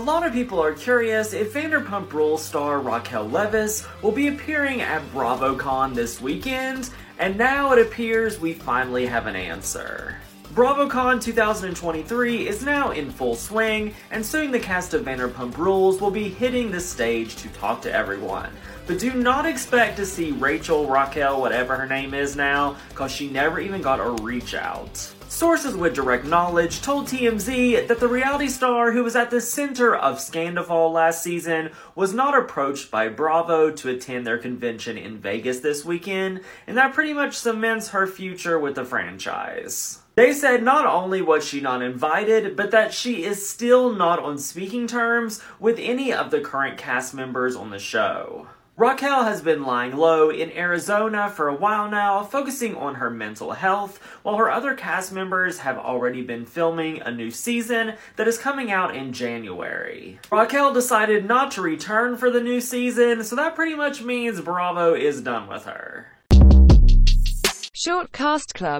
[0.00, 4.80] A lot of people are curious if Vanderpump Rules star Raquel Leviss will be appearing
[4.80, 6.88] at BravoCon this weekend,
[7.18, 10.16] and now it appears we finally have an answer.
[10.54, 16.10] BravoCon 2023 is now in full swing, and soon the cast of Vanderpump Rules will
[16.10, 18.50] be hitting the stage to talk to everyone.
[18.88, 23.30] But do not expect to see Rachel, Raquel, whatever her name is now, cause she
[23.30, 24.96] never even got a reach out.
[25.28, 29.94] Sources with direct knowledge told TMZ that the reality star who was at the center
[29.94, 35.60] of Scandoval last season was not approached by Bravo to attend their convention in Vegas
[35.60, 40.00] this weekend, and that pretty much cements her future with the franchise.
[40.20, 44.36] They said not only was she not invited, but that she is still not on
[44.36, 48.46] speaking terms with any of the current cast members on the show.
[48.76, 53.52] Raquel has been lying low in Arizona for a while now, focusing on her mental
[53.52, 58.36] health, while her other cast members have already been filming a new season that is
[58.36, 60.20] coming out in January.
[60.30, 64.92] Raquel decided not to return for the new season, so that pretty much means Bravo
[64.92, 66.08] is done with her.
[67.82, 68.78] Short Cast Club